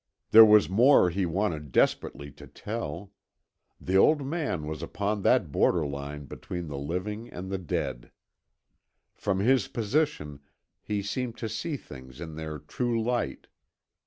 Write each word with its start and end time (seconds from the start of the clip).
There 0.31 0.43
was 0.43 0.67
more 0.67 1.11
he 1.11 1.27
wanted 1.27 1.71
desperately 1.71 2.31
to 2.31 2.47
tell. 2.47 3.11
The 3.79 3.97
old 3.97 4.25
man 4.25 4.65
was 4.65 4.81
upon 4.81 5.21
that 5.21 5.51
borderline 5.51 6.25
between 6.25 6.69
the 6.69 6.77
living 6.79 7.29
and 7.29 7.51
the 7.51 7.59
dead. 7.59 8.09
From 9.13 9.41
his 9.41 9.67
position, 9.67 10.39
he 10.81 11.03
seemed 11.03 11.37
to 11.37 11.47
see 11.47 11.77
things 11.77 12.19
in 12.19 12.33
their 12.33 12.57
true 12.57 12.99
light. 12.99 13.45